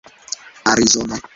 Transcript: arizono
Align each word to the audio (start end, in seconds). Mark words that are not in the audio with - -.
arizono 0.65 1.21